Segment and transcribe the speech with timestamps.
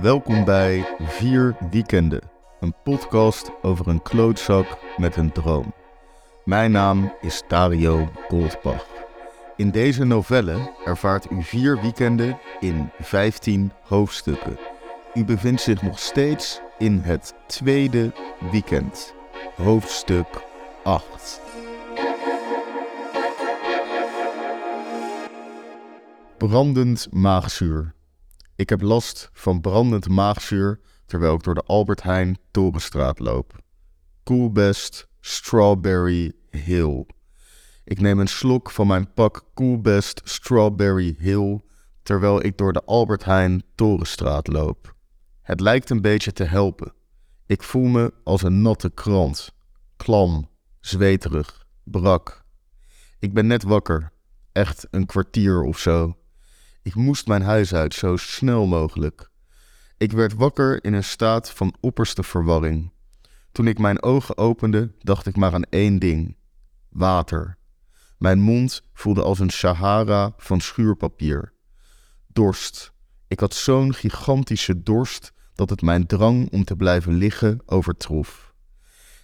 [0.00, 2.20] Welkom bij Vier Weekenden,
[2.60, 5.74] een podcast over een klootzak met een droom.
[6.44, 8.86] Mijn naam is Dario Goldbach.
[9.56, 14.58] In deze novelle ervaart u vier weekenden in 15 hoofdstukken.
[15.14, 18.12] U bevindt zich nog steeds in het tweede
[18.50, 19.14] weekend,
[19.56, 20.44] hoofdstuk
[20.82, 21.40] 8.
[26.38, 27.95] Brandend maagzuur.
[28.56, 33.58] Ik heb last van brandend maagzuur terwijl ik door de Albert Heijn Torenstraat loop.
[34.24, 37.06] Coolbest Strawberry Hill.
[37.84, 41.60] Ik neem een slok van mijn pak Coolbest Strawberry Hill
[42.02, 44.94] terwijl ik door de Albert Heijn Torenstraat loop.
[45.42, 46.92] Het lijkt een beetje te helpen.
[47.46, 49.54] Ik voel me als een natte krant.
[49.96, 50.48] Klam,
[50.80, 52.44] zweterig, brak.
[53.18, 54.12] Ik ben net wakker.
[54.52, 56.16] Echt een kwartier of zo.
[56.86, 59.30] Ik moest mijn huis uit zo snel mogelijk.
[59.96, 62.92] Ik werd wakker in een staat van opperste verwarring.
[63.52, 66.36] Toen ik mijn ogen opende, dacht ik maar aan één ding:
[66.88, 67.58] water.
[68.18, 71.52] Mijn mond voelde als een Sahara van schuurpapier.
[72.26, 72.92] Dorst.
[73.28, 78.54] Ik had zo'n gigantische dorst dat het mijn drang om te blijven liggen overtrof.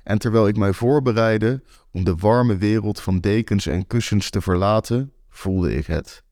[0.03, 5.13] En terwijl ik mij voorbereidde om de warme wereld van dekens en kussens te verlaten,
[5.29, 6.23] voelde ik het.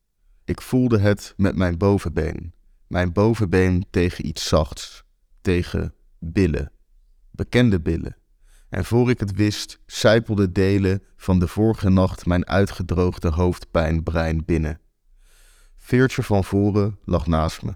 [0.51, 2.53] Ik voelde het met mijn bovenbeen.
[2.87, 5.03] Mijn bovenbeen tegen iets zachts.
[5.41, 6.71] Tegen billen.
[7.31, 8.17] Bekende billen.
[8.69, 14.79] En voor ik het wist, sijpelde delen van de vorige nacht mijn uitgedroogde hoofdpijnbrein binnen.
[15.75, 17.75] Veertje van voren lag naast me.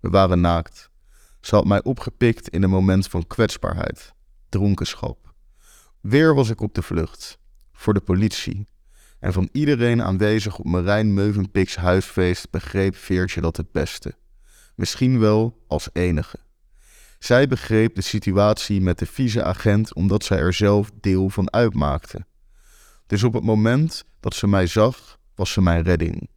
[0.00, 0.90] We waren naakt.
[1.40, 4.14] Ze had mij opgepikt in een moment van kwetsbaarheid,
[4.48, 5.34] dronkenschap.
[6.00, 7.38] Weer was ik op de vlucht.
[7.72, 8.66] Voor de politie,
[9.22, 14.14] en van iedereen aanwezig op Marijn Meuvenpiks huisfeest begreep Veertje dat het beste.
[14.74, 16.38] Misschien wel als enige.
[17.18, 22.26] Zij begreep de situatie met de vice-agent omdat zij er zelf deel van uitmaakte.
[23.06, 26.28] Dus op het moment dat ze mij zag, was ze mijn redding.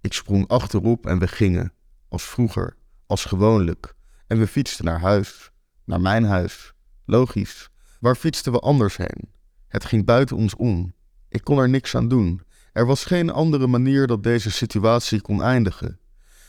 [0.00, 1.72] Ik sprong achterop en we gingen,
[2.08, 2.76] als vroeger,
[3.06, 3.94] als gewoonlijk.
[4.26, 5.50] En we fietsten naar huis,
[5.84, 6.72] naar mijn huis.
[7.04, 7.68] Logisch.
[8.00, 9.30] Waar fietsten we anders heen?
[9.68, 10.94] Het ging buiten ons om.
[11.32, 12.40] Ik kon er niks aan doen.
[12.72, 15.98] Er was geen andere manier dat deze situatie kon eindigen.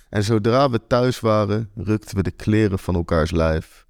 [0.09, 3.85] En zodra we thuis waren, rukten we de kleren van elkaars lijf.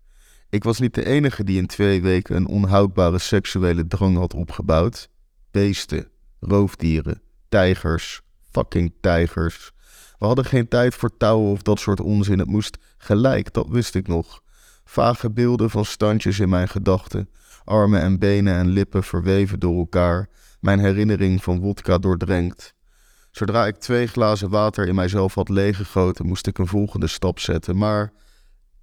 [0.50, 5.10] Ik was niet de enige die in twee weken een onhoudbare seksuele drang had opgebouwd.
[5.52, 6.08] Beesten,
[6.40, 8.22] roofdieren, tijgers,
[8.52, 9.72] fucking tijgers.
[10.20, 12.40] We hadden geen tijd voor touwen of dat soort onzin.
[12.40, 14.42] Het moest gelijk, dat wist ik nog.
[14.86, 17.30] Vage beelden van standjes in mijn gedachten,
[17.64, 20.30] armen en benen en lippen verweven door elkaar
[20.64, 22.74] mijn herinnering van wodka doordrenkt.
[23.32, 27.78] Zodra ik twee glazen water in mijzelf had leeggegoten, moest ik een volgende stap zetten,
[27.78, 28.14] maar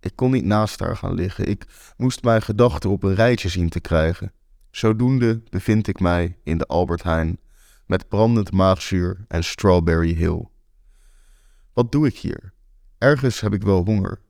[0.01, 1.49] ik kon niet naast haar gaan liggen.
[1.49, 4.33] Ik moest mijn gedachten op een rijtje zien te krijgen.
[4.71, 7.39] Zodoende bevind ik mij in de Albert Heijn
[7.87, 10.49] met brandend maagzuur en Strawberry Hill.
[11.73, 12.53] Wat doe ik hier?
[12.99, 14.21] Ergens heb ik wel honger.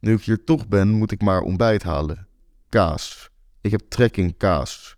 [0.00, 2.26] Nu ik hier toch ben, moet ik maar ontbijt halen.
[2.68, 3.30] Kaas.
[3.60, 4.97] Ik heb trek in kaas.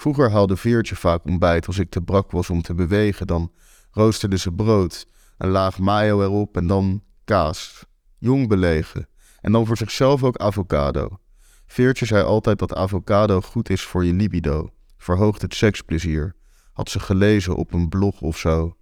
[0.00, 3.26] Vroeger haalde Veertje vaak ontbijt als ik te brak was om te bewegen.
[3.26, 3.52] Dan
[3.90, 5.06] roosterde ze brood,
[5.38, 7.84] een laag mayo erop en dan kaas.
[8.18, 9.08] Jong belegen.
[9.40, 11.18] En dan voor zichzelf ook avocado.
[11.66, 14.68] Veertje zei altijd dat avocado goed is voor je libido.
[14.96, 16.34] Verhoogt het seksplezier.
[16.72, 18.76] Had ze gelezen op een blog of zo.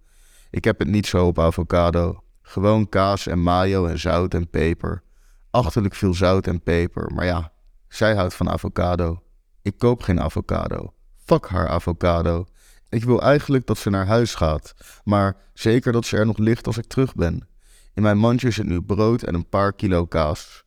[0.49, 2.23] Ik heb het niet zo op avocado.
[2.41, 5.03] Gewoon kaas en mayo en zout en peper.
[5.49, 7.11] Achterlijk veel zout en peper.
[7.13, 7.51] Maar ja,
[7.87, 9.23] zij houdt van avocado.
[9.61, 10.93] Ik koop geen avocado.
[11.29, 12.45] Fuck haar avocado.
[12.89, 14.73] Ik wil eigenlijk dat ze naar huis gaat,
[15.03, 17.47] maar zeker dat ze er nog ligt als ik terug ben.
[17.93, 20.63] In mijn mandje zit nu brood en een paar kilo kaas.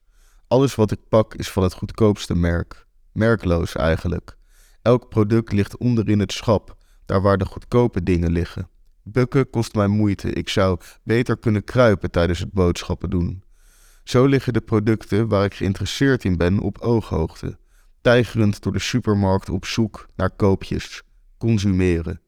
[0.49, 2.87] Alles wat ik pak is van het goedkoopste merk.
[3.13, 4.37] Merkloos eigenlijk.
[4.83, 8.69] Elk product ligt onderin het schap, daar waar de goedkope dingen liggen.
[9.03, 10.33] Bukken kost mij moeite.
[10.33, 13.45] Ik zou beter kunnen kruipen tijdens het boodschappen doen.
[14.05, 17.61] Zo liggen de producten waar ik geïnteresseerd in ben op ooghoogte
[18.03, 21.03] tijgerend door de supermarkt op zoek naar koopjes,
[21.39, 22.21] consumeren.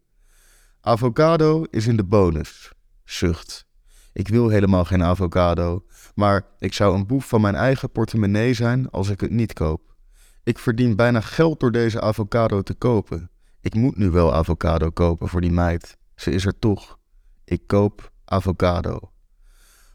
[0.81, 2.73] Avocado is in de bonus.
[3.05, 3.67] Zucht.
[4.13, 5.85] Ik wil helemaal geen avocado,
[6.15, 9.95] maar ik zou een boef van mijn eigen portemonnee zijn als ik het niet koop.
[10.43, 13.31] Ik verdien bijna geld door deze avocado te kopen.
[13.61, 15.97] Ik moet nu wel avocado kopen voor die meid.
[16.15, 16.99] Ze is er toch.
[17.45, 18.99] Ik koop avocado.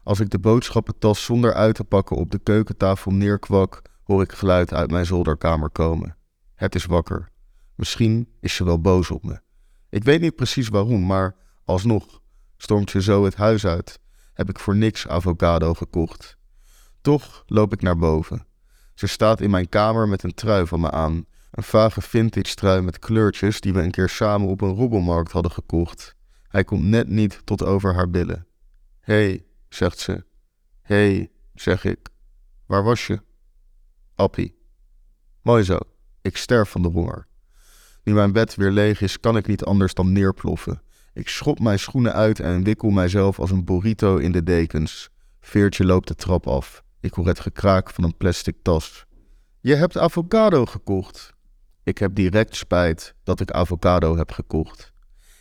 [0.02, 4.72] Als ik de boodschappentas zonder uit te pakken op de keukentafel neerkwak, hoor ik geluid
[4.72, 6.16] uit mijn zolderkamer komen.
[6.54, 7.28] Het is wakker.
[7.74, 9.40] Misschien is ze wel boos op me.
[9.88, 12.20] Ik weet niet precies waarom, maar alsnog
[12.56, 13.98] stormt ze zo het huis uit.
[14.32, 16.36] Heb ik voor niks avocado gekocht.
[17.00, 18.46] Toch loop ik naar boven.
[18.94, 21.24] Ze staat in mijn kamer met een trui van me aan.
[21.50, 25.52] Een vage vintage trui met kleurtjes die we een keer samen op een robbelmarkt hadden
[25.52, 26.14] gekocht.
[26.48, 28.46] Hij komt net niet tot over haar billen.
[29.00, 30.24] Hé, hey, zegt ze.
[30.80, 32.08] Hé, hey, zeg ik.
[32.66, 33.28] Waar was je?
[34.20, 34.54] Appie.
[35.42, 35.78] Mooi zo.
[36.22, 37.26] Ik sterf van de honger.
[38.04, 40.82] Nu mijn bed weer leeg is, kan ik niet anders dan neerploffen.
[41.12, 45.10] Ik schop mijn schoenen uit en wikkel mijzelf als een burrito in de dekens.
[45.40, 46.82] Veertje loopt de trap af.
[47.00, 49.06] Ik hoor het gekraak van een plastic tas.
[49.60, 51.32] Je hebt avocado gekocht.
[51.82, 54.92] Ik heb direct spijt dat ik avocado heb gekocht.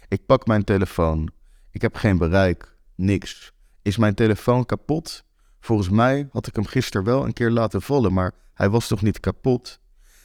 [0.08, 1.30] Ik pak mijn telefoon.
[1.72, 2.78] Ik heb geen bereik.
[2.96, 3.52] Niks.
[3.82, 5.24] Is mijn telefoon kapot?
[5.60, 9.02] Volgens mij had ik hem gisteren wel een keer laten vallen, maar hij was toch
[9.02, 9.80] niet kapot?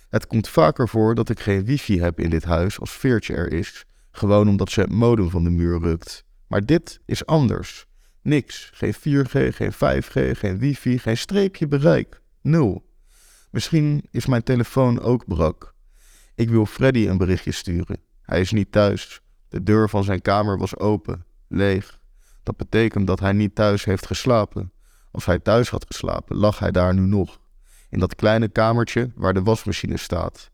[0.09, 3.53] Het komt vaker voor dat ik geen wifi heb in dit huis als Veertje er
[3.53, 6.25] is, gewoon omdat ze het modem van de muur rukt.
[6.47, 7.87] Maar dit is anders.
[8.23, 8.71] Niks.
[8.75, 12.21] Geen 4G, geen 5G, geen wifi, geen streepje bereik.
[12.41, 12.85] Nul.
[13.51, 15.75] Misschien is mijn telefoon ook brak.
[16.35, 17.97] Ik wil Freddy een berichtje sturen.
[18.23, 19.21] Hij is niet thuis.
[19.49, 21.99] De deur van zijn kamer was open, leeg.
[22.43, 24.73] Dat betekent dat hij niet thuis heeft geslapen.
[25.14, 27.40] Als hij thuis had geslapen, lag hij daar nu nog.
[27.90, 30.50] In dat kleine kamertje waar de wasmachine staat.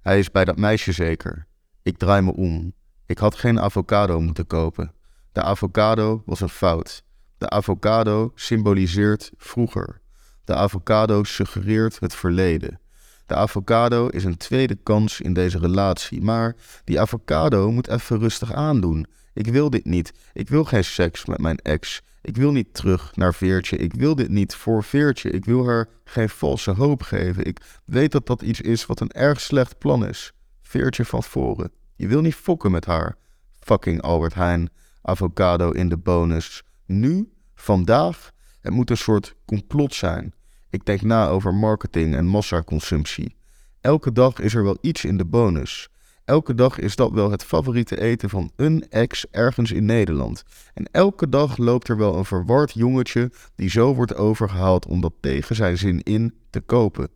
[0.00, 1.46] Hij is bij dat meisje zeker.
[1.82, 2.72] Ik draai me om.
[3.06, 4.92] Ik had geen avocado moeten kopen.
[5.32, 7.04] De avocado was een fout.
[7.38, 10.00] De avocado symboliseert vroeger.
[10.44, 12.80] De avocado suggereert het verleden.
[13.26, 18.52] De avocado is een tweede kans in deze relatie, maar die avocado moet even rustig
[18.52, 19.06] aandoen.
[19.32, 20.12] Ik wil dit niet.
[20.32, 22.02] Ik wil geen seks met mijn ex.
[22.26, 23.76] Ik wil niet terug naar Veertje.
[23.76, 25.30] Ik wil dit niet voor Veertje.
[25.30, 27.44] Ik wil haar geen valse hoop geven.
[27.44, 30.32] Ik weet dat dat iets is wat een erg slecht plan is.
[30.62, 31.70] Veertje van voren.
[31.94, 33.16] Je wil niet fokken met haar.
[33.60, 34.70] Fucking Albert Heijn.
[35.02, 36.62] Avocado in de bonus.
[36.86, 37.32] Nu?
[37.54, 38.30] Vandaag?
[38.60, 40.34] Het moet een soort complot zijn.
[40.70, 43.36] Ik denk na over marketing en massaconsumptie.
[43.80, 45.88] Elke dag is er wel iets in de bonus.
[46.26, 50.42] Elke dag is dat wel het favoriete eten van een ex ergens in Nederland.
[50.74, 55.12] En elke dag loopt er wel een verward jongetje die zo wordt overgehaald om dat
[55.20, 57.08] tegen zijn zin in te kopen.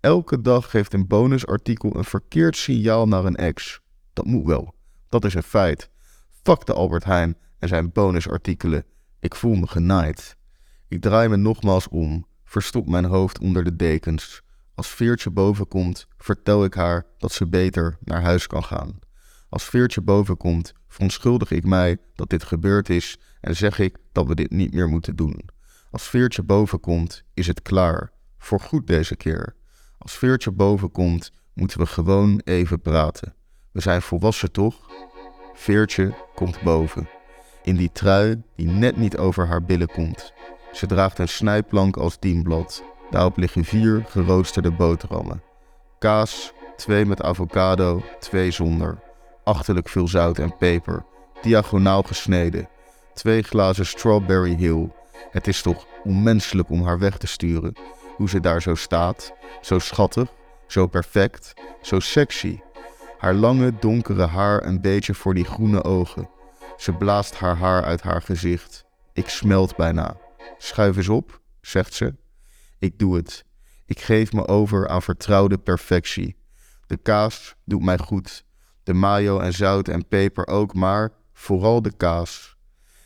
[0.00, 3.80] Elke dag geeft een bonusartikel een verkeerd signaal naar een ex.
[4.12, 4.74] Dat moet wel.
[5.08, 5.90] Dat is een feit.
[6.42, 8.84] Fuck de Albert Heijn en zijn bonusartikelen.
[9.20, 10.36] Ik voel me genaaid.
[10.88, 14.42] Ik draai me nogmaals om, verstop mijn hoofd onder de dekens.
[14.78, 18.98] Als Veertje boven komt, vertel ik haar dat ze beter naar huis kan gaan.
[19.48, 24.26] Als Veertje boven komt, verontschuldig ik mij dat dit gebeurd is en zeg ik dat
[24.26, 25.48] we dit niet meer moeten doen.
[25.90, 28.12] Als Veertje boven komt, is het klaar.
[28.38, 29.54] Voor goed deze keer.
[29.98, 33.34] Als Veertje boven komt, moeten we gewoon even praten.
[33.72, 34.90] We zijn volwassen toch?
[35.54, 37.08] Veertje komt boven.
[37.62, 40.32] In die trui die net niet over haar billen komt.
[40.72, 42.82] Ze draagt een snijplank als dienblad.
[43.10, 45.42] Daarop liggen vier geroosterde boterhammen.
[45.98, 48.98] Kaas, twee met avocado, twee zonder.
[49.44, 51.04] Achterlijk veel zout en peper.
[51.42, 52.68] Diagonaal gesneden.
[53.14, 54.88] Twee glazen strawberry hill.
[55.30, 57.76] Het is toch onmenselijk om haar weg te sturen.
[58.16, 59.32] Hoe ze daar zo staat.
[59.60, 60.28] Zo schattig.
[60.66, 61.54] Zo perfect.
[61.82, 62.60] Zo sexy.
[63.18, 66.28] Haar lange donkere haar een beetje voor die groene ogen.
[66.76, 68.84] Ze blaast haar haar uit haar gezicht.
[69.12, 70.16] Ik smelt bijna.
[70.58, 72.14] Schuif eens op, zegt ze.
[72.78, 73.44] Ik doe het.
[73.86, 76.36] Ik geef me over aan vertrouwde perfectie.
[76.86, 78.44] De kaas doet mij goed.
[78.82, 82.56] De mayo en zout en peper ook, maar vooral de kaas.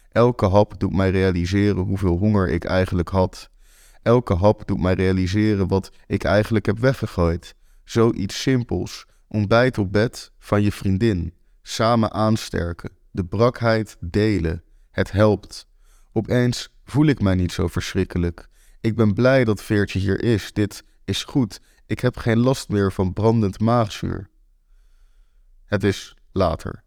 [0.09, 3.51] Elke hap doet mij realiseren hoeveel honger ik eigenlijk had.
[4.03, 7.55] Elke hap doet mij realiseren wat ik eigenlijk heb weggegooid.
[7.85, 9.07] Zoiets simpels.
[9.29, 11.35] Ontbijt op bed van je vriendin.
[11.63, 12.91] Samen aansterken.
[13.11, 14.63] De brakheid delen.
[14.91, 15.67] Het helpt.
[16.13, 18.49] Opeens voel ik mij niet zo verschrikkelijk.
[18.83, 20.53] Ik ben blij dat Veertje hier is.
[20.53, 21.61] Dit is goed.
[21.87, 24.31] Ik heb geen last meer van brandend maagzuur.
[25.65, 26.83] Het is later.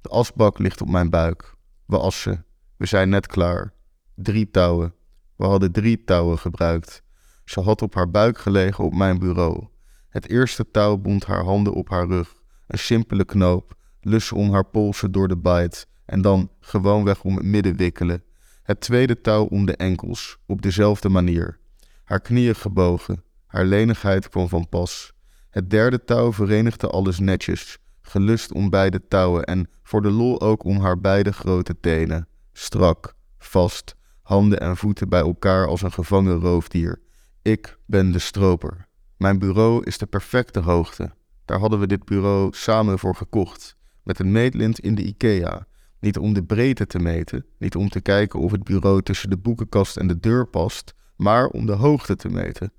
[0.00, 1.54] De asbak ligt op mijn buik.
[1.86, 2.44] We assen.
[2.76, 3.72] We zijn net klaar.
[4.14, 4.94] Drie touwen.
[5.36, 7.02] We hadden drie touwen gebruikt.
[7.44, 9.66] Ze had op haar buik gelegen op mijn bureau.
[10.08, 12.34] Het eerste touw bond haar handen op haar rug.
[12.66, 13.76] Een simpele knoop.
[14.00, 15.86] Lussen om haar polsen door de bite.
[16.04, 18.22] En dan gewoonweg om het midden wikkelen.
[18.62, 21.58] Het tweede touw om de enkels, op dezelfde manier.
[22.04, 25.12] Haar knieën gebogen, haar lenigheid kwam van pas.
[25.50, 30.64] Het derde touw verenigde alles netjes, gelust om beide touwen en voor de lol ook
[30.64, 32.28] om haar beide grote tenen.
[32.52, 37.00] Strak, vast, handen en voeten bij elkaar als een gevangen roofdier.
[37.42, 38.86] Ik ben de stroper.
[39.16, 41.10] Mijn bureau is de perfecte hoogte.
[41.44, 45.66] Daar hadden we dit bureau samen voor gekocht, met een meetlint in de IKEA.
[46.02, 49.36] Niet om de breedte te meten, niet om te kijken of het bureau tussen de
[49.36, 52.72] boekenkast en de deur past, maar om de hoogte te meten.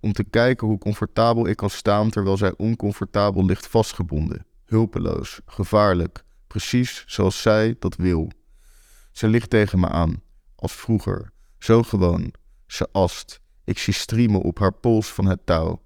[0.00, 4.46] Om te kijken hoe comfortabel ik kan staan terwijl zij oncomfortabel ligt vastgebonden.
[4.64, 8.30] Hulpeloos, gevaarlijk, precies zoals zij dat wil.
[9.12, 10.22] Ze ligt tegen me aan,
[10.56, 12.32] als vroeger, zo gewoon.
[12.66, 13.40] Ze ast.
[13.64, 15.82] Ik zie striemen op haar pols van het touw.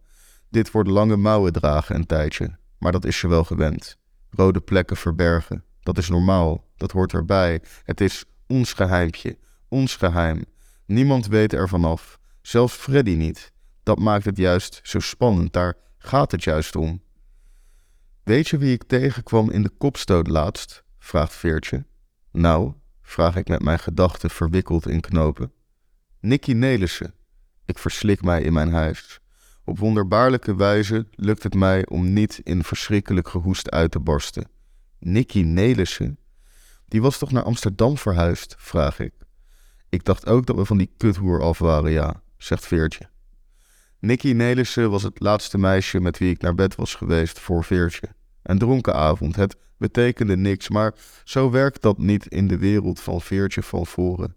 [0.50, 3.98] Dit wordt lange mouwen dragen een tijdje, maar dat is ze wel gewend.
[4.30, 7.62] Rode plekken verbergen, dat is normaal, dat hoort erbij.
[7.84, 9.38] Het is ons geheimpje,
[9.68, 10.44] ons geheim.
[10.86, 13.52] Niemand weet er vanaf, zelfs Freddy niet.
[13.82, 17.02] Dat maakt het juist zo spannend, daar gaat het juist om.
[18.22, 20.84] Weet je wie ik tegenkwam in de kopstoot laatst?
[20.98, 21.86] vraagt Veertje.
[22.32, 22.72] Nou,
[23.02, 25.52] vraag ik met mijn gedachten verwikkeld in knopen.
[26.20, 27.14] Nicky Nelissen.
[27.64, 29.20] Ik verslik mij in mijn huis.
[29.64, 34.48] Op wonderbaarlijke wijze lukt het mij om niet in verschrikkelijk gehoest uit te barsten.
[35.04, 36.18] Nicky Nelissen?
[36.88, 39.12] Die was toch naar Amsterdam verhuisd, vraag ik.
[39.88, 43.08] Ik dacht ook dat we van die kuthoer af waren, ja, zegt Veertje.
[43.98, 48.08] Nicky Nelissen was het laatste meisje met wie ik naar bed was geweest voor Veertje.
[48.42, 50.94] Een dronken avond, het betekende niks, maar
[51.24, 54.36] zo werkt dat niet in de wereld van Veertje van voren.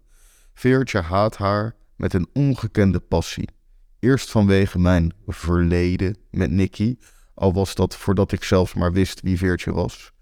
[0.54, 3.48] Veertje haat haar met een ongekende passie.
[3.98, 6.96] Eerst vanwege mijn verleden met Nicky,
[7.34, 10.12] al was dat voordat ik zelfs maar wist wie Veertje was.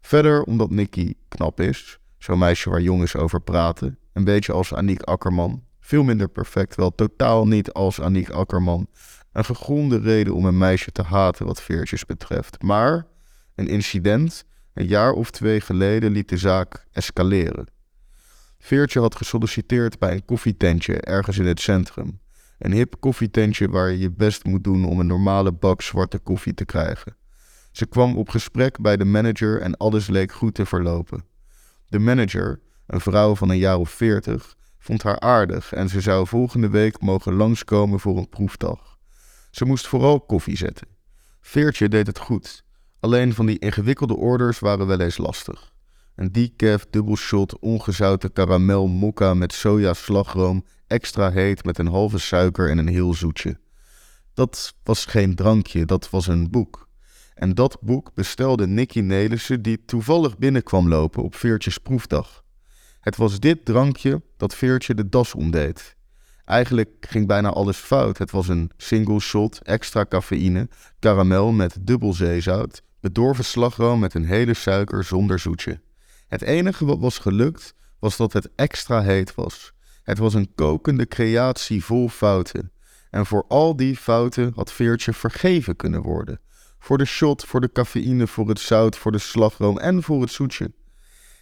[0.00, 5.02] Verder omdat Nicky knap is, zo'n meisje waar jongens over praten, een beetje als Aniek
[5.02, 5.64] Akkerman.
[5.80, 8.86] Veel minder perfect, wel totaal niet als Aniek Akkerman.
[9.32, 12.62] Een gegronde reden om een meisje te haten wat veertjes betreft.
[12.62, 13.06] Maar
[13.54, 17.66] een incident, een jaar of twee geleden, liet de zaak escaleren.
[18.58, 22.20] Veertje had gesolliciteerd bij een koffietentje ergens in het centrum.
[22.58, 26.54] Een hip koffietentje waar je je best moet doen om een normale bak zwarte koffie
[26.54, 27.16] te krijgen.
[27.70, 31.24] Ze kwam op gesprek bij de manager en alles leek goed te verlopen.
[31.88, 36.26] De manager, een vrouw van een jaar of veertig, vond haar aardig en ze zou
[36.26, 38.98] volgende week mogen langskomen voor een proefdag.
[39.50, 40.86] Ze moest vooral koffie zetten.
[41.40, 42.64] Veertje deed het goed,
[43.00, 45.72] alleen van die ingewikkelde orders waren wel eens lastig.
[46.14, 52.70] Een decaf dubbelshot ongezouten karamel mokka met soja slagroom, extra heet met een halve suiker
[52.70, 53.58] en een heel zoetje.
[54.34, 56.88] Dat was geen drankje, dat was een boek.
[57.40, 62.44] En dat boek bestelde Nicky Nelissen die toevallig binnenkwam lopen op Veertjes proefdag.
[63.00, 65.96] Het was dit drankje dat Veertje de das omdeed.
[66.44, 68.18] Eigenlijk ging bijna alles fout.
[68.18, 70.68] Het was een single shot, extra cafeïne,
[70.98, 75.80] karamel met dubbel zeezout, bedorven slagroom met een hele suiker zonder zoetje.
[76.28, 79.72] Het enige wat was gelukt was dat het extra heet was.
[80.02, 82.72] Het was een kokende creatie vol fouten.
[83.10, 86.40] En voor al die fouten had Veertje vergeven kunnen worden.
[86.82, 90.30] Voor de shot, voor de cafeïne, voor het zout, voor de slagroom en voor het
[90.30, 90.72] zoetje.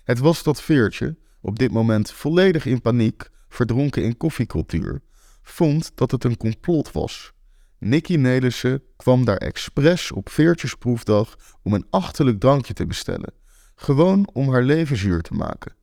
[0.04, 5.00] Het was dat Veertje, op dit moment volledig in paniek, verdronken in koffiecultuur,
[5.42, 7.32] vond dat het een complot was.
[7.78, 13.32] Nicky Nelissen kwam daar expres op Veertjes proefdag om een achterlijk drankje te bestellen.
[13.74, 15.76] Gewoon om haar leven zuur te maken.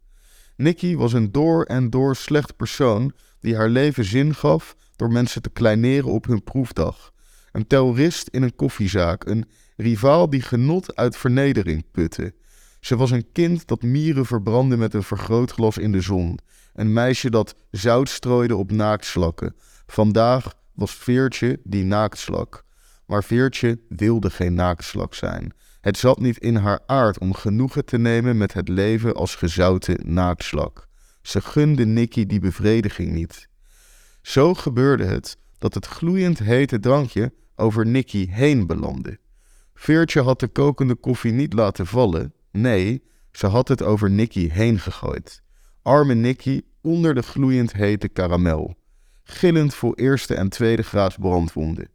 [0.55, 5.41] Nicky was een door en door slecht persoon die haar leven zin gaf door mensen
[5.41, 7.13] te kleineren op hun proefdag.
[7.55, 9.45] Een terrorist in een koffiezaak, een
[9.75, 12.33] rivaal die genot uit vernedering putte.
[12.79, 16.39] Ze was een kind dat mieren verbrandde met een vergrootglas in de zon.
[16.74, 19.55] Een meisje dat zout strooide op naaktslakken.
[19.88, 22.63] Vandaag was Veertje die naaktslak.
[23.05, 25.53] Maar Veertje wilde geen naaktslak zijn.
[25.81, 30.13] Het zat niet in haar aard om genoegen te nemen met het leven als gezouten
[30.13, 30.88] naaktslak.
[31.21, 33.47] Ze gunde Nicky die bevrediging niet.
[34.21, 39.19] Zo gebeurde het dat het gloeiend hete drankje over Nicky heen belandde.
[39.74, 42.33] Veertje had de kokende koffie niet laten vallen.
[42.51, 45.41] Nee, ze had het over Nicky heen gegooid.
[45.81, 48.75] Arme Nicky onder de gloeiend hete karamel.
[49.24, 51.89] Gillend voor eerste en tweede graads brandwonden.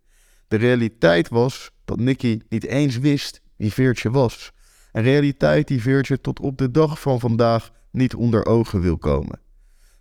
[0.48, 4.52] De realiteit was dat Nicky niet eens wist wie Veertje was.
[4.92, 9.40] Een realiteit die Veertje tot op de dag van vandaag niet onder ogen wil komen.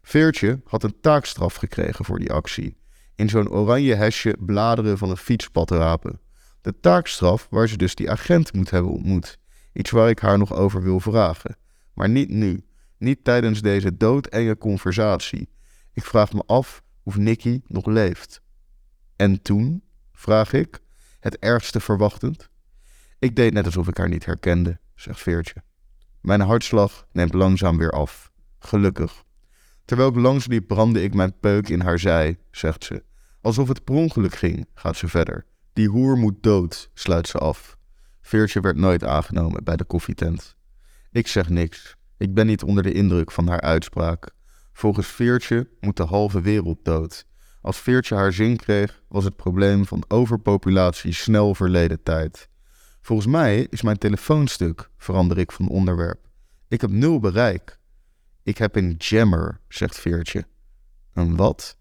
[0.01, 2.77] Veertje had een taakstraf gekregen voor die actie.
[3.19, 6.19] In zo'n oranje hesje bladeren van een fietspad rapen.
[6.61, 9.39] De taakstraf waar ze dus die agent moet hebben ontmoet.
[9.73, 11.57] Iets waar ik haar nog over wil vragen.
[11.93, 12.63] Maar niet nu.
[12.97, 15.49] Niet tijdens deze doodenge conversatie.
[15.93, 18.41] Ik vraag me af of Nicky nog leeft.
[19.15, 19.83] En toen?
[20.11, 20.79] vraag ik,
[21.19, 22.49] het ergste verwachtend.
[23.19, 25.63] Ik deed net alsof ik haar niet herkende, zegt Veertje.
[26.21, 28.31] Mijn hartslag neemt langzaam weer af.
[28.59, 29.23] Gelukkig.
[29.85, 33.07] Terwijl ik langs liep, brandde ik mijn peuk in haar zij, zegt ze.
[33.41, 35.45] Alsof het per ongeluk ging, gaat ze verder.
[35.73, 37.77] Die hoer moet dood, sluit ze af.
[38.21, 40.55] Veertje werd nooit aangenomen bij de koffietent.
[41.11, 41.95] Ik zeg niks.
[42.17, 44.29] Ik ben niet onder de indruk van haar uitspraak.
[44.73, 47.25] Volgens Veertje moet de halve wereld dood.
[47.61, 52.49] Als Veertje haar zin kreeg, was het probleem van overpopulatie snel verleden tijd.
[53.01, 56.29] Volgens mij is mijn telefoonstuk, verander ik van onderwerp.
[56.67, 57.79] Ik heb nul bereik.
[58.43, 60.47] Ik heb een jammer, zegt Veertje.
[61.13, 61.77] Een wat?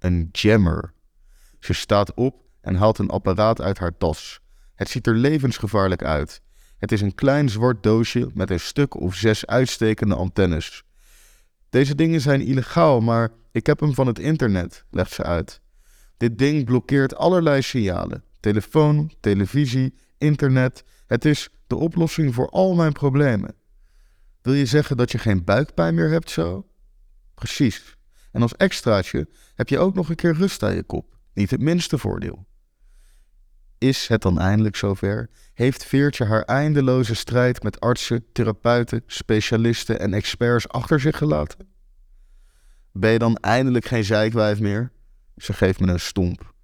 [0.00, 0.92] Een jammer.
[1.58, 4.40] Ze staat op en haalt een apparaat uit haar tas.
[4.74, 6.40] Het ziet er levensgevaarlijk uit.
[6.78, 10.82] Het is een klein zwart doosje met een stuk of zes uitstekende antennes.
[11.70, 15.60] Deze dingen zijn illegaal, maar ik heb hem van het internet, legt ze uit.
[16.16, 20.84] Dit ding blokkeert allerlei signalen: telefoon, televisie, internet.
[21.06, 23.54] Het is de oplossing voor al mijn problemen.
[24.42, 26.66] Wil je zeggen dat je geen buikpijn meer hebt zo?
[27.34, 27.98] Precies.
[28.32, 31.18] En als extraatje heb je ook nog een keer rust aan je kop.
[31.34, 32.46] Niet het minste voordeel.
[33.78, 35.30] Is het dan eindelijk zover?
[35.54, 41.68] Heeft Veertje haar eindeloze strijd met artsen, therapeuten, specialisten en experts achter zich gelaten?
[42.92, 44.92] Ben je dan eindelijk geen zeikwijf meer?
[45.36, 46.54] Ze geeft me een stomp.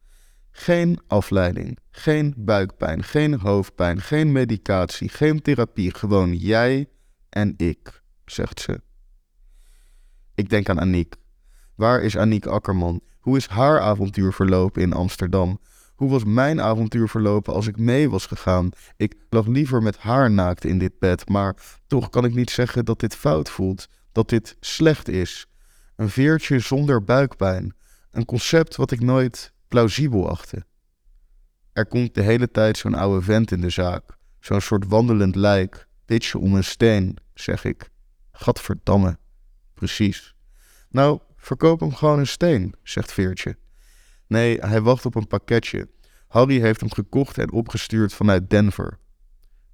[0.50, 5.94] Geen afleiding, geen buikpijn, geen hoofdpijn, geen medicatie, geen therapie.
[5.94, 6.88] Gewoon jij
[7.28, 8.80] en ik, zegt ze.
[10.34, 11.14] Ik denk aan Aniek.
[11.76, 13.00] Waar is Aniek Akkerman?
[13.20, 15.60] Hoe is haar avontuur verlopen in Amsterdam?
[15.94, 18.70] Hoe was mijn avontuur verlopen als ik mee was gegaan?
[18.96, 21.56] Ik lag liever met haar naakt in dit bed, maar
[21.86, 25.46] toch kan ik niet zeggen dat dit fout voelt, dat dit slecht is.
[25.96, 27.74] Een veertje zonder buikpijn.
[28.10, 30.64] Een concept wat ik nooit plausibel achtte.
[31.72, 34.16] Er komt de hele tijd zo'n oude vent in de zaak.
[34.40, 35.88] Zo'n soort wandelend lijk.
[36.04, 37.90] Pitje om een steen, zeg ik.
[38.32, 39.18] Gadverdamme.
[39.74, 40.34] Precies.
[40.90, 43.56] Nou, verkoop hem gewoon een steen, zegt Veertje.
[44.26, 45.88] Nee, hij wacht op een pakketje.
[46.28, 48.98] Harry heeft hem gekocht en opgestuurd vanuit Denver.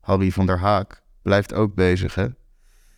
[0.01, 2.27] Harry van der Haak blijft ook bezig, hè?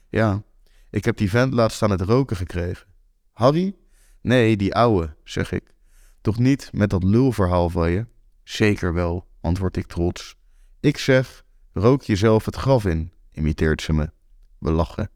[0.09, 0.43] Ja,
[0.91, 2.87] ik heb die vent laatst aan het roken gekregen.
[3.33, 3.77] Harry?
[4.21, 5.75] Nee, die ouwe, zeg ik.
[6.21, 8.07] Toch niet met dat lulverhaal van je?
[8.43, 10.37] Zeker wel, antwoord ik trots.
[10.81, 14.11] Ik zeg, rook jezelf het graf in, imiteert ze me.
[14.59, 15.11] We lachen.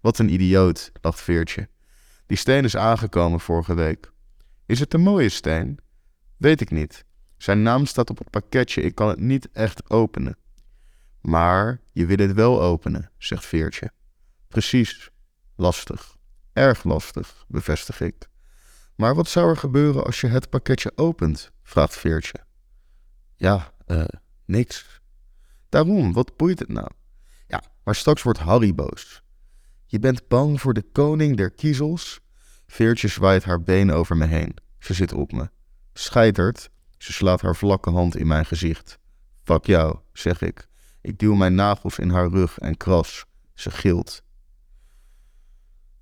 [0.00, 1.68] Wat een idioot, lacht Veertje.
[2.30, 4.12] Die steen is aangekomen vorige week.
[4.66, 5.78] Is het een mooie steen?
[6.36, 7.04] Weet ik niet.
[7.36, 10.36] Zijn naam staat op het pakketje, ik kan het niet echt openen.
[11.20, 13.92] Maar je wil het wel openen, zegt Veertje.
[14.48, 15.10] Precies.
[15.56, 16.16] Lastig.
[16.52, 18.28] Erg lastig, bevestig ik.
[18.96, 21.50] Maar wat zou er gebeuren als je het pakketje opent?
[21.62, 22.44] vraagt Veertje.
[23.36, 24.04] Ja, eh,
[24.44, 25.00] niks.
[25.68, 26.90] Daarom, wat boeit het nou?
[27.46, 29.22] Ja, maar straks wordt Harry boos.
[29.90, 32.20] Je bent bang voor de koning der kiezels?
[32.66, 34.56] Veertje zwaait haar been over me heen.
[34.78, 35.50] Ze zit op me.
[35.92, 36.70] Scheitert.
[36.98, 38.98] Ze slaat haar vlakke hand in mijn gezicht.
[39.42, 40.68] Fuck jou, zeg ik.
[41.00, 43.24] Ik duw mijn nagels in haar rug en kras.
[43.54, 44.22] Ze gilt.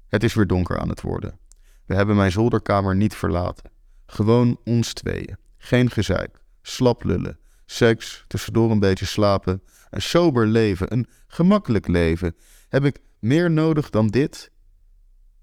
[0.09, 1.39] Het is weer donker aan het worden.
[1.87, 3.71] We hebben mijn zolderkamer niet verlaten.
[4.07, 5.37] Gewoon ons tweeën.
[5.57, 6.43] Geen gezeik.
[6.63, 7.39] Slap lullen.
[7.67, 9.63] Seks, tussendoor een beetje slapen.
[9.91, 12.37] Een sober leven, een gemakkelijk leven.
[12.69, 14.51] Heb ik meer nodig dan dit?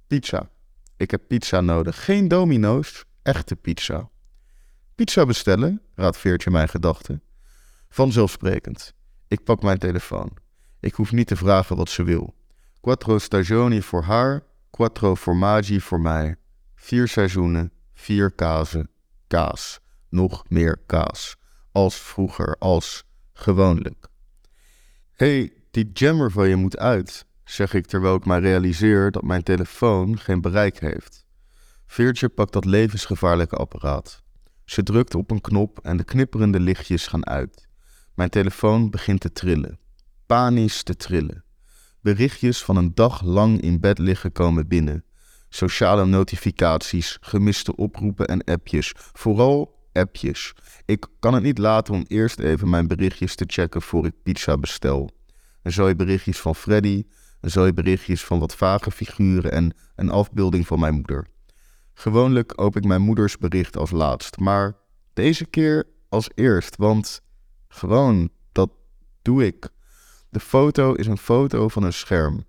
[0.08, 0.50] Pizza.
[0.98, 2.06] Ik heb pizza nodig.
[2.06, 4.10] Geen domino's, echte pizza.
[4.96, 7.24] Pizza bestellen, raadt Veertje mijn gedachten.
[7.90, 8.94] Vanzelfsprekend.
[9.28, 10.38] Ik pak mijn telefoon.
[10.80, 12.36] Ik hoef niet te vragen wat ze wil.
[12.82, 16.36] Quattro stagioni voor haar, quattro formaggi voor mij.
[16.76, 18.90] Vier seizoenen, vier kazen,
[19.28, 19.80] kaas.
[20.10, 21.36] Nog meer kaas.
[21.72, 24.08] Als vroeger, als gewoonlijk.
[25.12, 29.24] Hé, hey, die jammer van je moet uit, zeg ik terwijl ik mij realiseer dat
[29.24, 31.26] mijn telefoon geen bereik heeft.
[31.86, 34.24] Veertje pakt dat levensgevaarlijke apparaat.
[34.66, 37.68] Ze drukt op een knop en de knipperende lichtjes gaan uit.
[38.14, 39.80] Mijn telefoon begint te trillen.
[40.26, 41.44] Panisch te trillen.
[42.02, 45.04] Berichtjes van een dag lang in bed liggen komen binnen.
[45.50, 48.94] Sociale notificaties, gemiste oproepen en appjes.
[48.96, 50.54] Vooral appjes.
[50.86, 54.58] Ik kan het niet laten om eerst even mijn berichtjes te checken voor ik pizza
[54.58, 55.10] bestel.
[55.62, 57.04] Een zooi berichtjes van Freddy,
[57.50, 61.28] zooi berichtjes van wat vage figuren en een afbeelding van mijn moeder.
[61.94, 64.76] Gewoonlijk open ik mijn moeders bericht als laatst, maar
[65.14, 67.22] deze keer als eerst, want
[67.68, 68.72] gewoon, dat
[69.22, 69.70] doe ik.
[70.30, 72.44] De foto is een foto van een scherm.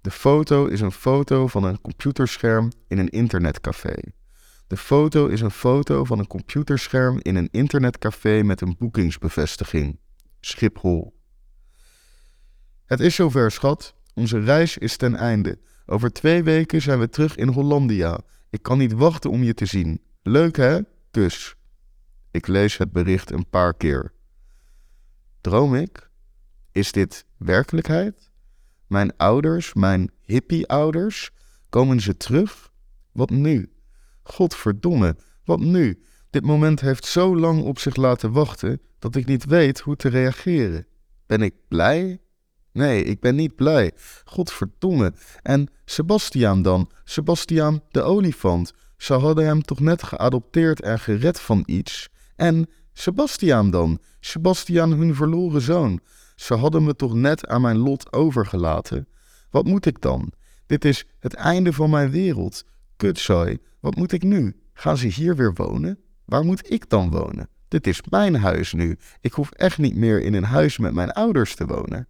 [0.00, 3.94] De foto is een foto van een computerscherm in een internetcafé.
[4.66, 9.98] De foto is een foto van een computerscherm in een internetcafé met een boekingsbevestiging.
[10.40, 11.18] Schiphol.
[12.84, 13.94] Het is zover, schat.
[14.20, 15.58] Onze reis is ten einde.
[15.86, 18.20] Over twee weken zijn we terug in Hollandia.
[18.50, 20.00] Ik kan niet wachten om je te zien.
[20.22, 20.80] Leuk hè?
[21.10, 21.54] Kus.
[22.30, 24.12] Ik lees het bericht een paar keer.
[25.40, 26.10] Droom ik?
[26.72, 28.30] Is dit werkelijkheid?
[28.86, 31.30] Mijn ouders, mijn hippie-ouders,
[31.68, 32.72] komen ze terug?
[33.12, 33.72] Wat nu?
[34.22, 36.02] Godverdomme, Wat nu?
[36.30, 40.08] Dit moment heeft zo lang op zich laten wachten dat ik niet weet hoe te
[40.08, 40.86] reageren.
[41.26, 42.20] Ben ik blij?
[42.72, 43.92] Nee, ik ben niet blij.
[44.24, 45.12] Godverdomme.
[45.42, 46.90] En Sebastiaan dan?
[47.04, 48.72] Sebastiaan de olifant.
[48.96, 52.08] Ze hadden hem toch net geadopteerd en gered van iets.
[52.36, 53.98] En Sebastiaan dan?
[54.20, 56.00] Sebastiaan hun verloren zoon.
[56.34, 59.08] Ze hadden me toch net aan mijn lot overgelaten.
[59.50, 60.32] Wat moet ik dan?
[60.66, 62.64] Dit is het einde van mijn wereld.
[62.96, 64.56] Kutzooi, wat moet ik nu?
[64.72, 65.98] Gaan ze hier weer wonen?
[66.24, 67.48] Waar moet ik dan wonen?
[67.68, 68.98] Dit is mijn huis nu.
[69.20, 72.08] Ik hoef echt niet meer in een huis met mijn ouders te wonen.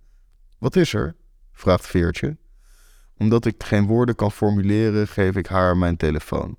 [0.61, 1.17] Wat is er?
[1.53, 2.37] vraagt Veertje.
[3.17, 6.59] Omdat ik geen woorden kan formuleren, geef ik haar mijn telefoon.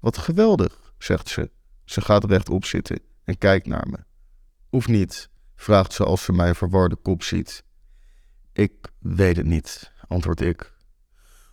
[0.00, 1.50] Wat geweldig, zegt ze.
[1.84, 3.98] Ze gaat rechtop zitten en kijkt naar me.
[4.70, 5.28] Of niet?
[5.54, 7.64] vraagt ze als ze mijn verwarde kop ziet.
[8.52, 10.74] Ik weet het niet, antwoord ik.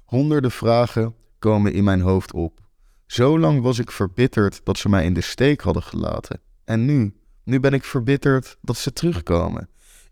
[0.06, 2.60] Honderden vragen komen in mijn hoofd op.
[3.06, 6.42] Zo lang was ik verbitterd dat ze mij in de steek hadden gelaten.
[6.64, 9.70] En nu, nu ben ik verbitterd dat ze terugkomen.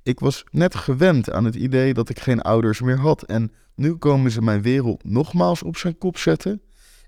[0.08, 3.96] Ik was net gewend aan het idee dat ik geen ouders meer had en nu
[3.96, 6.62] komen ze mijn wereld nogmaals op zijn kop zetten.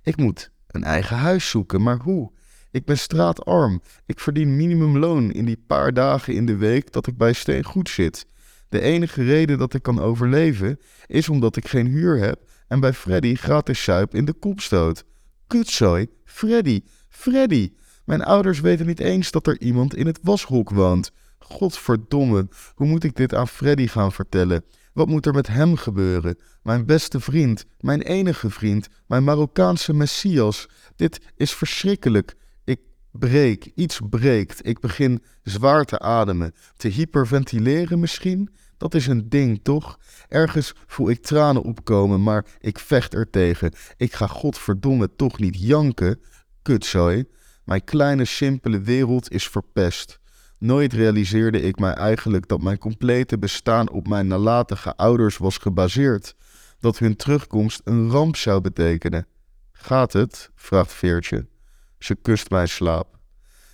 [0.03, 2.31] Ik moet een eigen huis zoeken, maar hoe?
[2.71, 3.81] Ik ben straatarm.
[4.05, 7.89] Ik verdien minimumloon in die paar dagen in de week dat ik bij Steen goed
[7.89, 8.25] zit.
[8.69, 12.93] De enige reden dat ik kan overleven is omdat ik geen huur heb en bij
[12.93, 15.03] Freddy gratis suip in de kop stoot.
[15.47, 17.71] Kutzooi, Freddy, Freddy.
[18.05, 21.11] Mijn ouders weten niet eens dat er iemand in het washok woont.
[21.49, 24.63] Godverdomme, hoe moet ik dit aan Freddy gaan vertellen?
[24.93, 26.37] Wat moet er met hem gebeuren?
[26.63, 30.67] Mijn beste vriend, mijn enige vriend, mijn Marokkaanse Messias.
[30.95, 32.35] Dit is verschrikkelijk.
[32.63, 32.79] Ik
[33.11, 34.67] breek, iets breekt.
[34.67, 38.49] Ik begin zwaar te ademen, te hyperventileren misschien.
[38.77, 39.99] Dat is een ding, toch?
[40.27, 43.73] Ergens voel ik tranen opkomen, maar ik vecht er tegen.
[43.97, 46.21] Ik ga godverdomme toch niet janken.
[46.61, 47.25] Kutzooi.
[47.63, 50.18] Mijn kleine, simpele wereld is verpest.
[50.59, 56.35] Nooit realiseerde ik mij eigenlijk dat mijn complete bestaan op mijn nalatige ouders was gebaseerd.
[56.79, 59.27] Dat hun terugkomst een ramp zou betekenen.
[59.71, 60.51] Gaat het?
[60.55, 61.47] vraagt Veertje.
[61.99, 63.19] Ze kust mijn slaap.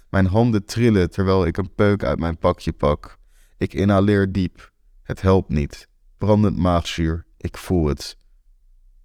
[0.09, 3.17] Mijn handen trillen terwijl ik een peuk uit mijn pakje pak.
[3.57, 4.71] Ik inhaleer diep.
[5.03, 5.87] Het helpt niet.
[6.17, 7.25] Brandend maagzuur.
[7.37, 8.17] Ik voel het.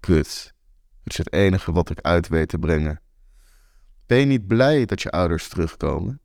[0.01, 0.55] Kut.
[1.03, 3.01] Het is het enige wat ik uit weet te brengen.
[4.07, 6.21] Ben je niet blij dat je ouders terugkomen?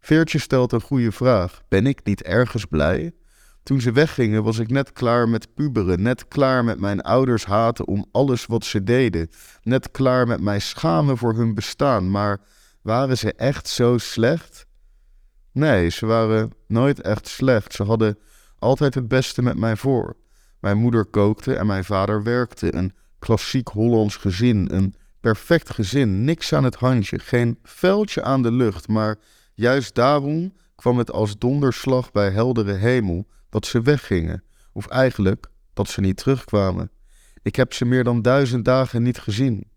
[0.00, 1.62] Veertje stelt een goede vraag.
[1.68, 3.12] Ben ik niet ergens blij?
[3.62, 7.86] Toen ze weggingen was ik net klaar met puberen, net klaar met mijn ouders haten
[7.86, 9.28] om alles wat ze deden,
[9.62, 12.40] net klaar met mij schamen voor hun bestaan, maar
[12.82, 14.66] waren ze echt zo slecht?
[15.52, 17.72] Nee, ze waren nooit echt slecht.
[17.72, 18.18] Ze hadden
[18.58, 20.16] altijd het beste met mij voor.
[20.60, 22.74] Mijn moeder kookte en mijn vader werkte.
[22.74, 28.52] Een klassiek Hollands gezin, een perfect gezin, niks aan het handje, geen vuiltje aan de
[28.52, 29.16] lucht, maar
[29.58, 35.88] juist daarom kwam het als donderslag bij heldere hemel dat ze weggingen, of eigenlijk dat
[35.88, 36.90] ze niet terugkwamen.
[37.42, 39.70] Ik heb ze meer dan duizend dagen niet gezien.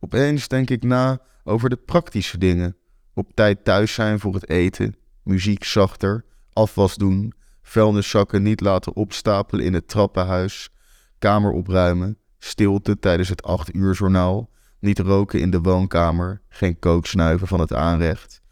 [0.00, 2.76] Opeens denk ik na over de praktische dingen.
[3.14, 9.64] Op tijd thuis zijn voor het eten, muziek zachter, afwas doen, vuilniszakken niet laten opstapelen
[9.64, 10.70] in het trappenhuis,
[11.18, 17.46] kamer opruimen, stilte tijdens het acht uur journaal, niet roken in de woonkamer, geen kooksnuiven
[17.46, 18.42] van het aanrecht.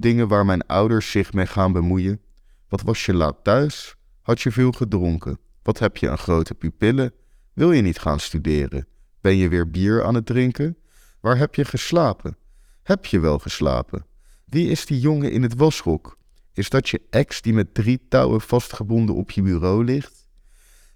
[0.00, 2.20] Dingen waar mijn ouders zich mee gaan bemoeien.
[2.68, 3.96] Wat was je laat thuis?
[4.22, 5.38] Had je veel gedronken?
[5.62, 7.12] Wat heb je een grote pupillen?
[7.52, 8.86] Wil je niet gaan studeren?
[9.20, 10.76] Ben je weer bier aan het drinken?
[11.20, 12.36] Waar heb je geslapen?
[12.82, 14.06] Heb je wel geslapen?
[14.44, 16.18] Wie is die jongen in het washok?
[16.52, 20.28] Is dat je ex die met drie touwen vastgebonden op je bureau ligt?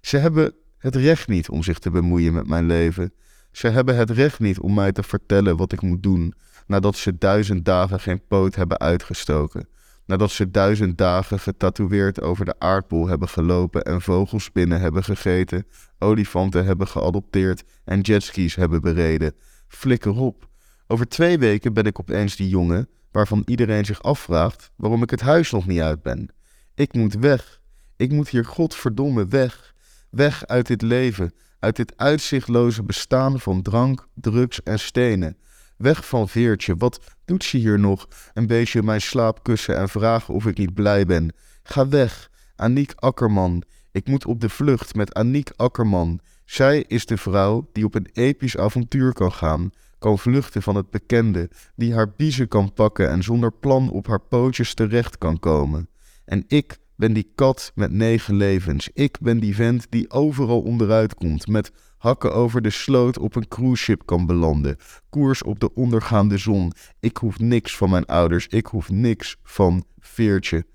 [0.01, 3.13] Ze hebben het recht niet om zich te bemoeien met mijn leven.
[3.53, 6.35] Ze hebben het recht niet om mij te vertellen wat ik moet doen,
[6.67, 9.69] nadat ze duizend dagen geen poot hebben uitgestoken.
[10.07, 15.67] Nadat ze duizend dagen getatoeëerd over de aardbol hebben gelopen en vogelspinnen hebben gegeten,
[15.99, 19.35] olifanten hebben geadopteerd en jetskis hebben bereden.
[19.69, 20.49] Flikker op.
[20.87, 25.21] Over twee weken ben ik opeens die jongen waarvan iedereen zich afvraagt waarom ik het
[25.21, 26.29] huis nog niet uit ben.
[26.75, 27.61] Ik moet weg.
[27.97, 29.75] Ik moet hier godverdomme weg.
[30.11, 35.37] Weg uit dit leven, uit dit uitzichtloze bestaan van drank, drugs en stenen.
[35.77, 38.09] Weg van Veertje, wat doet ze hier nog?
[38.35, 41.35] Een beetje mijn slaap kussen en vragen of ik niet blij ben.
[41.63, 43.63] Ga weg, Aniek Akkerman.
[43.93, 46.21] Ik moet op de vlucht met Aniek Akkerman.
[46.45, 50.91] Zij is de vrouw die op een episch avontuur kan gaan, kan vluchten van het
[50.91, 55.89] bekende, die haar biezen kan pakken en zonder plan op haar pootjes terecht kan komen.
[56.25, 58.89] En ik ben die kat met negen levens.
[58.95, 61.47] Ik ben die vent die overal onderuit komt.
[61.47, 64.77] Met hakken over de sloot op een cruiseschip kan belanden.
[65.11, 66.73] Koers op de ondergaande zon.
[67.01, 68.47] Ik hoef niks van mijn ouders.
[68.47, 70.67] Ik hoef niks van Veertje.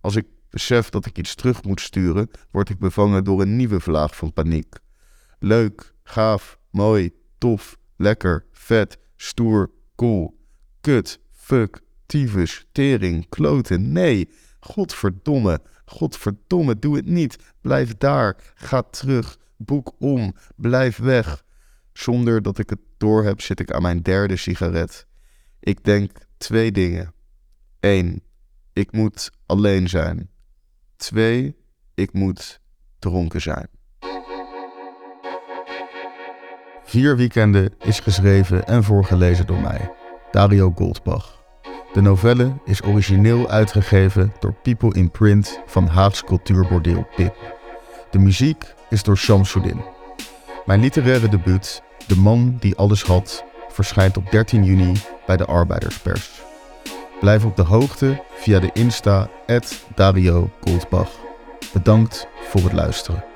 [0.00, 3.80] Als ik besef dat ik iets terug moet sturen, word ik bevangen door een nieuwe
[3.80, 4.74] vlaag van paniek.
[5.38, 10.38] Leuk, gaaf, mooi, tof, lekker, vet, stoer, cool.
[10.80, 13.92] Kut, fuck, tyfus, tering, kloten.
[13.92, 14.28] Nee,
[14.60, 17.36] godverdomme, godverdomme, doe het niet.
[17.60, 21.44] Blijf daar, ga terug, boek om, blijf weg.
[21.92, 25.06] Zonder dat ik het doorheb, zit ik aan mijn derde sigaret.
[25.60, 27.12] Ik denk twee dingen.
[27.80, 28.22] Eén,
[28.72, 30.30] ik moet alleen zijn.
[30.96, 31.56] Twee,
[31.94, 32.60] ik moet
[32.98, 33.68] dronken zijn.
[36.84, 39.92] Vier weekenden is geschreven en voorgelezen door mij,
[40.30, 41.37] Dario Goldbach.
[41.92, 47.36] De novelle is origineel uitgegeven door People in Print van Haags cultuurbordeel Pip.
[48.10, 49.80] De muziek is door Shamsuddin.
[50.66, 54.92] Mijn literaire debuut, De man die alles had, verschijnt op 13 juni
[55.26, 56.42] bij de Arbeiderspers.
[57.20, 59.28] Blijf op de hoogte via de Insta
[59.94, 61.10] Dario Goldbach.
[61.72, 63.27] Bedankt voor het luisteren.